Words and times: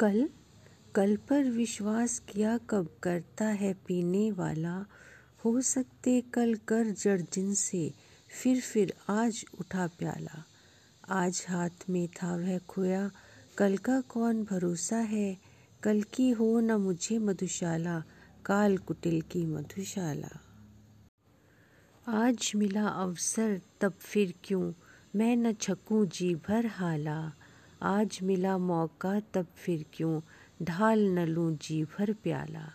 कल 0.00 0.28
कल 0.94 1.16
पर 1.16 1.44
विश्वास 1.44 2.18
किया 2.18 2.58
कब 2.58 2.96
करता 3.02 3.44
है 3.44 3.74
पीने 3.74 4.32
वाला। 4.32 4.86
हो 5.44 5.60
सकते 5.60 6.20
कल 6.20 6.54
कर 6.54 6.86
जड़ 6.86 7.20
जिनसे 7.20 7.94
फिर 8.42 8.60
फिर 8.60 8.94
आज 9.08 9.44
उठा 9.60 9.86
प्याला। 9.86 10.44
आज 11.08 11.46
हाथ 11.48 11.70
में 11.90 12.08
था 12.08 12.36
वह 12.36 12.58
खोया, 12.58 13.10
कल 13.58 13.76
का 13.76 14.00
कौन 14.00 14.44
भरोसा 14.44 14.96
है? 14.96 15.38
कल 15.82 16.02
की 16.02 16.30
हो 16.30 16.60
न 16.60 16.72
मुझे 16.72 17.18
मधुशाला, 17.18 18.02
काल 18.44 18.78
कुटिल 18.78 19.20
की 19.20 19.46
मधुशाला। 19.46 20.40
आज 22.08 22.52
मिला 22.56 22.88
अवसर, 22.88 23.60
तब 23.80 23.92
फिर 23.92 24.34
क्यों 24.44 24.72
मैं 25.16 25.36
न 25.36 25.52
छकूं 25.52 26.06
जी 26.06 26.34
भर 26.34 26.66
हाला। 26.66 27.32
आज 27.82 28.18
मिला 28.22 28.58
मौका, 28.58 29.20
तब 29.20 29.46
फिर 29.56 29.84
क्यों 29.92 30.20
ढाल 30.62 31.00
न 31.08 31.24
लूँ 31.26 31.56
जी 31.56 31.84
भर 31.84 32.12
प्याला। 32.12 32.72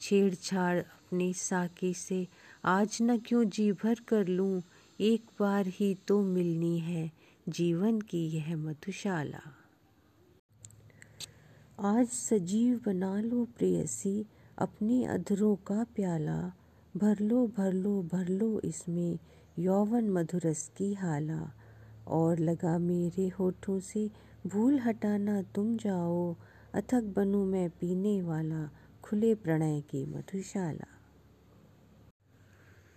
छेड़छाड़ 0.00 0.78
अपनी 0.78 1.32
साकी 1.32 1.94
से 1.94 2.28
आज 2.64 2.98
न 3.02 3.18
क्यों 3.18 3.44
जी 3.44 3.72
भर 3.72 4.00
कर 4.08 4.26
लूँ? 4.26 4.62
एक 5.00 5.24
बार 5.40 5.66
ही 5.66 5.94
तो 6.08 6.22
मिलनी 6.22 6.78
है 6.78 7.10
जीवन 7.48 8.00
की 8.00 8.26
यह 8.26 8.56
मधुशाला। 8.56 9.40
आज 11.78 12.06
सजीव 12.06 12.80
बना 12.86 13.20
लो 13.20 13.44
प्रेयसी, 13.44 14.26
अपने 14.58 15.04
अधरों 15.04 15.56
का 15.56 15.84
प्याला। 15.84 16.52
भर 16.96 17.20
लो 17.20 17.46
भर 17.46 17.72
लो 17.72 18.02
भर 18.02 18.28
लो 18.28 18.60
इसमें 18.64 19.18
यौवन 19.58 20.10
मधुरस 20.10 20.70
की 20.76 20.94
हाला। 20.94 21.52
और 22.06 22.38
लगा 22.38 22.78
मेरे 22.78 23.28
होठों 23.28 23.80
से 23.80 24.10
भूल 24.46 24.78
हटाना 24.78 25.42
तुम 25.42 25.76
जाओ, 25.76 26.36
अथक 26.74 27.02
बनूं 27.02 27.46
मैं 27.46 27.70
पीने 27.70 28.22
वाला, 28.22 28.70
खुले 29.02 29.34
प्रणय 29.34 29.80
की 29.80 30.04
मधुशाला। 30.04 30.86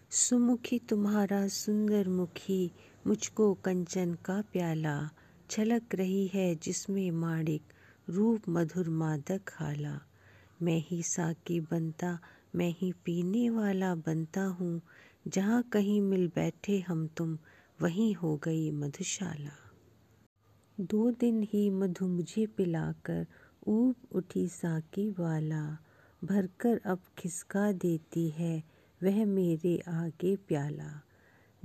सुमुखी 0.10 0.80
तुम्हारा 0.80 1.48
सुंदर 1.48 2.08
मुखी, 2.10 2.72
मुझको 3.08 3.54
कंचन 3.54 4.14
का 4.14 4.42
प्याला, 4.42 5.10
छलक 5.50 5.96
रही 5.96 6.28
है 6.28 6.56
जिसमें 6.56 7.12
माणिक, 7.12 7.62
रूप 8.10 8.42
मधुर 8.50 8.90
मादक 8.90 9.42
हाला 9.54 10.02
मैं 10.62 10.84
ही 10.88 11.04
साकी 11.04 11.60
बनता, 11.60 12.20
मैं 12.56 12.76
ही 12.78 12.92
पीने 12.92 13.50
वाला 13.50 13.96
बनता 13.96 14.44
हूँ, 14.44 14.82
जहाँ 15.28 15.64
कहीं 15.64 16.02
मिल 16.02 16.28
बैठे 16.28 16.80
हम 16.80 17.08
तुम, 17.08 17.38
वहीं 17.82 18.16
हो 18.16 18.38
गई 18.38 18.72
मधुशाला। 18.72 19.63
दो 20.80 21.12
दिन 21.12 21.44
ही 21.44 21.70
मधु 21.70 22.08
मुझे 22.08 22.46
पिलाकर 22.46 23.26
ऊब 23.68 23.96
उठी 24.12 24.48
साकी 24.48 25.10
वाला। 25.10 25.78
भरकर 26.24 26.82
अब 26.86 27.00
खिसका 27.18 27.72
देती 27.72 28.30
है 28.30 28.64
वह 29.04 29.26
मेरे 29.26 29.84
आगे 29.88 30.36
प्याला। 30.36 31.02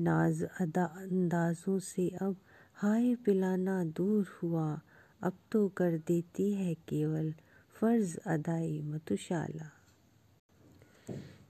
नाज 0.00 0.42
अदा 0.60 0.84
अंदाजों 0.84 1.78
से 1.78 2.08
अब 2.08 2.36
हाय 2.74 3.14
पिलाना 3.14 3.84
दूर 3.84 4.26
हुआ। 4.42 4.80
अब 5.22 5.32
तो 5.52 5.68
कर 5.68 5.98
देती 5.98 6.52
है 6.52 6.74
केवल 6.74 7.34
फ़र्ज़ 7.80 8.18
अदाई 8.26 8.80
मतुशाला। 8.80 9.70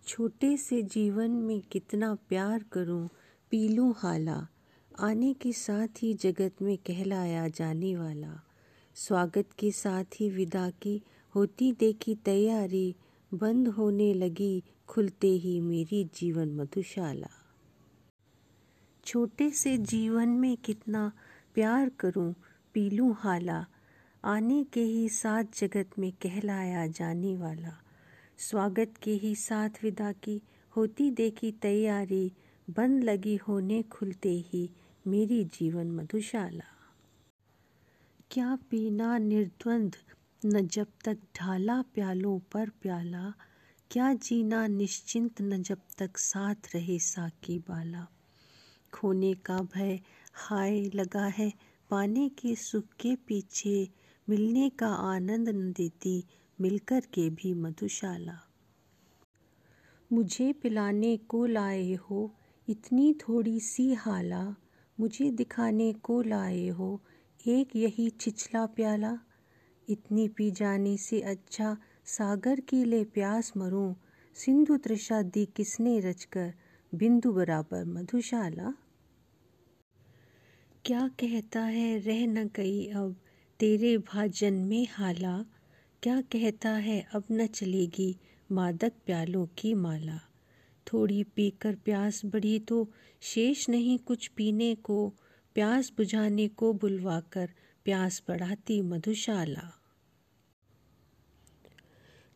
छोटे 0.06 0.56
से 0.56 0.82
जीवन 0.82 1.30
में 1.30 1.60
कितना 1.60 2.14
प्यार 2.14 2.64
करूँ 2.72 3.08
पीलू 3.50 3.92
हाला। 3.92 4.48
आने 5.00 5.34
के 5.34 5.52
साथ 5.52 5.88
ही 6.02 6.14
जगत 6.14 6.54
में 6.62 6.78
कहलाया 6.78 7.48
जाने 7.48 7.96
वाला। 7.96 8.42
स्वागत 8.94 9.48
के 9.58 9.70
साथ 9.70 10.04
ही 10.20 10.30
विदा 10.30 10.70
की 10.70 11.02
होती 11.34 11.72
देखी 11.72 12.14
तैयारी 12.14 12.96
बंद 13.34 13.68
होने 13.68 14.14
लगी 14.14 14.64
खुलते 14.88 15.26
ही 15.26 15.60
मेरी 15.60 16.10
जीवन 16.14 16.48
मधुशाला। 16.48 17.28
छोटे 19.04 19.50
से 19.50 19.78
जीवन 19.78 20.28
में 20.28 20.56
कितना 20.56 21.12
प्यार 21.54 21.88
करूँ, 21.88 22.34
पीलू 22.74 23.12
हाला, 23.12 23.66
आने 24.24 24.64
के 24.64 24.82
ही 24.82 25.08
साथ 25.08 25.44
जगत 25.60 25.90
में 25.98 26.12
कहलाया 26.12 26.86
जाने 26.86 27.36
वाला। 27.36 27.82
स्वागत 28.38 28.94
के 29.02 29.10
ही 29.10 29.34
साथ 29.34 29.70
विदा 29.82 30.12
की 30.12 30.42
होती 30.76 31.10
देखी 31.10 31.52
तैयारी 31.52 32.32
बंद 32.70 33.04
लगी 33.04 33.36
होने 33.36 33.82
खुलते 33.82 34.44
ही 34.46 34.70
मेरी 35.06 35.44
जीवन 35.44 35.90
मधुशाला। 35.90 36.94
क्या 38.30 38.56
पीना 38.56 39.18
निर्द्वंद, 39.18 39.96
न 40.46 40.66
जब 40.66 40.86
तक 41.04 41.18
ढाला 41.36 41.82
प्यालों 41.82 42.40
पर 42.40 42.68
प्याला। 42.68 43.34
क्या 43.90 44.14
जीना 44.14 44.66
निश्चिंत, 44.66 45.42
न 45.42 45.62
जब 45.62 45.78
तक 45.98 46.18
साथ 46.18 46.54
रहे 46.74 46.98
साकी 46.98 47.58
बाला। 47.58 48.06
खोने 48.92 49.34
का 49.34 49.58
भय 49.58 50.00
हाय 50.34 50.90
लगा 50.94 51.26
है, 51.26 51.52
पाने 51.90 52.28
के 52.28 52.54
सुख 52.54 52.84
के 52.84 53.16
पीछे। 53.16 53.90
मिलने 54.28 54.70
का 54.70 54.88
आनंद 54.88 55.48
न 55.48 55.72
देती, 55.72 56.24
मिलकर 56.60 57.00
के 57.00 57.30
भी 57.30 57.54
मधुशाला। 57.54 58.38
मुझे 60.12 60.52
पिलाने 60.52 61.16
को 61.16 61.46
लाए 61.46 61.94
हो, 61.94 62.34
इतनी 62.68 63.14
थोड़ी 63.14 63.60
सी 63.60 63.94
हाला। 63.94 64.56
मुझे 65.00 65.30
दिखाने 65.30 65.92
को 65.92 66.22
लाए 66.22 66.68
हो। 66.68 67.02
एक 67.46 67.76
यही 67.76 68.10
छिछला 68.10 68.66
प्याला। 68.66 69.18
इतनी 69.88 70.28
पी 70.28 70.50
जाने 70.50 70.96
से 70.96 71.20
अच्छा 71.20 71.76
सागर 72.04 72.60
की 72.60 72.84
ले 72.84 73.04
प्यास 73.04 73.52
मरूं। 73.56 73.94
सिंधु 74.34 74.76
तृषा 74.76 75.22
दी 75.22 75.46
किसने 75.46 76.00
रचकर? 76.00 76.54
बिंदु 76.94 77.32
बराबर 77.32 77.84
मधुशाला। 77.84 78.74
क्या 80.84 81.08
कहता 81.08 81.60
है 81.60 81.98
रह 81.98 82.26
न 82.26 82.50
गई 82.56 82.86
अब 82.86 83.16
तेरे 83.58 83.98
भाजन 83.98 84.54
में 84.54 84.86
हाला? 84.90 85.44
क्या 86.02 86.20
कहता 86.20 86.70
है 86.70 87.08
अब 87.14 87.24
न 87.32 87.46
चलेगी 87.46 88.18
मादक 88.52 88.92
प्यालों 89.06 89.46
की 89.46 89.74
माला? 89.74 90.27
थोड़ी 90.92 91.24
पीकर 91.24 91.74
प्यास 91.74 92.24
बढ़ी 92.24 92.58
तो 92.58 92.90
शेष 93.20 93.68
नहीं 93.68 93.98
कुछ 93.98 94.28
पीने 94.28 94.74
को, 94.74 95.08
प्यास 95.54 95.92
बुझाने 95.96 96.48
को 96.48 96.72
बुलवाकर 96.72 97.50
प्यास 97.84 98.22
बढ़ाती 98.28 98.82
मधुशाला। 98.82 99.74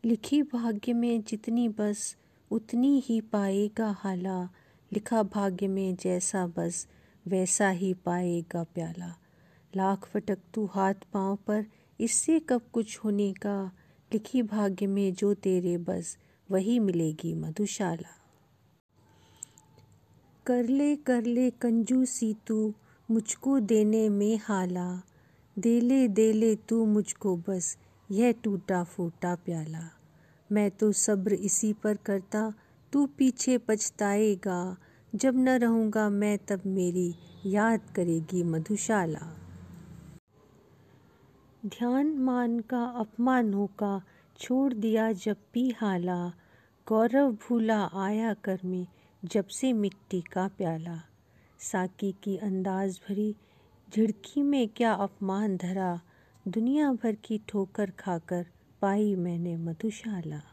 लिखी 0.05 0.43
भाग्य 0.43 0.93
में 0.93 1.23
जितनी 1.23 1.69
बस, 1.69 2.17
उतनी 2.51 3.03
ही 3.05 3.21
पाएगा 3.21 3.91
हाला। 3.99 4.49
लिखा 4.93 5.23
भाग्य 5.23 5.67
में 5.67 5.95
जैसा 5.95 6.47
बस, 6.47 6.87
वैसा 7.27 7.69
ही 7.69 7.93
पाएगा 7.93 8.63
प्याला। 8.63 9.19
लाख 9.75 10.05
फटक 10.05 10.37
तू 10.53 10.65
हाथ 10.65 10.93
पाँव 10.93 11.35
पर, 11.35 11.65
इससे 11.99 12.39
कब 12.39 12.61
कुछ 12.73 12.97
होने 12.97 13.33
का? 13.33 13.71
लिखी 14.13 14.41
भाग्य 14.41 14.87
में 14.87 15.13
जो 15.13 15.33
तेरे 15.33 15.77
बस, 15.77 16.17
वही 16.51 16.79
मिलेगी 16.79 17.33
मधुशाला। 17.33 18.22
कर 20.45 20.63
ले 20.63 20.95
कर 20.95 21.23
ले 21.23 21.49
कंजूसी 21.49 22.35
तू, 22.47 22.73
मुझको 23.11 23.59
देने 23.59 24.09
में 24.09 24.39
हाला। 24.43 25.01
दे 25.59 25.81
ले 25.81 26.07
दे 26.07 26.33
ले 26.33 26.55
तू 26.55 26.85
मुझको 26.85 27.37
बस, 27.37 27.77
यह 28.11 28.31
टूटा 28.31 28.83
फूटा 28.83 29.35
प्याला। 29.35 29.89
मैं 30.51 30.71
तो 30.71 30.91
सब्र 30.91 31.33
इसी 31.33 31.73
पर 31.73 31.95
करता, 31.95 32.53
तू 32.91 33.05
पीछे 33.05 33.57
पछताएगा। 33.57 34.77
जब 35.15 35.35
न 35.35 35.49
रहूँगा 35.49 36.09
मैं, 36.09 36.37
तब 36.37 36.61
मेरी 36.65 37.15
याद 37.45 37.81
करेगी 37.95 38.43
मधुशाला। 38.43 39.37
ध्यान 41.65 42.17
मान 42.17 42.59
का, 42.59 42.83
अपमानों 42.83 43.67
का, 43.67 44.01
छोड़ 44.39 44.73
दिया 44.73 45.11
जब 45.11 45.37
भी 45.53 45.69
हाला। 45.69 46.33
गौरव 46.87 47.31
भूला 47.31 47.83
आया 47.83 48.33
कर 48.33 48.59
में 48.65 48.87
जब 49.25 49.47
से 49.47 49.73
मिट्टी 49.73 50.21
का 50.21 50.47
प्याला, 50.47 51.01
साकी 51.59 52.11
की 52.11 52.37
अंदाज 52.37 52.99
भरी 53.09 53.35
झिड़की 53.95 54.41
में 54.41 54.67
क्या 54.67 54.93
अपमान 54.93 55.57
धरा, 55.57 56.01
दुनिया 56.47 56.93
भर 56.93 57.15
की 57.15 57.41
ठोकर 57.49 57.89
खाकर 57.89 58.45
पाई 58.81 59.15
मैंने 59.15 59.57
मधुशाला। 59.57 60.52